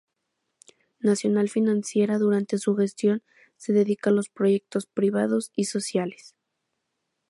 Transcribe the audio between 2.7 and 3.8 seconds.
gestión se